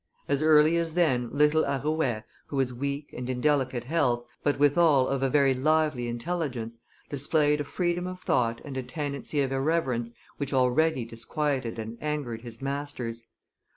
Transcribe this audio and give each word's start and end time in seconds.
As 0.27 0.41
early 0.41 0.77
as 0.77 0.95
then 0.95 1.29
little 1.31 1.63
Arouet, 1.63 2.23
who 2.47 2.55
was 2.55 2.73
weak 2.73 3.13
and 3.13 3.29
in 3.29 3.39
delicate 3.39 3.83
health, 3.83 4.25
but 4.41 4.57
withal 4.57 5.07
of 5.07 5.21
a 5.21 5.29
very 5.29 5.53
lively 5.53 6.07
intelligence, 6.07 6.79
displayed 7.07 7.61
a 7.61 7.63
freedom 7.63 8.07
of 8.07 8.19
thought 8.19 8.61
and 8.65 8.75
a 8.77 8.81
tendency 8.81 9.41
of 9.41 9.51
irreverence 9.51 10.11
which 10.37 10.53
already 10.53 11.05
disquieted 11.05 11.77
and 11.77 11.99
angered 12.01 12.41
his 12.41 12.63
masters. 12.63 13.25